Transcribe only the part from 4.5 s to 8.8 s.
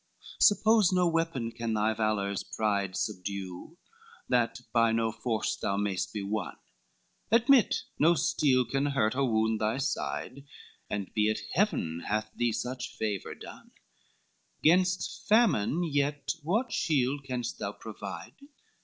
by no force thou may'st be won, Admit no steel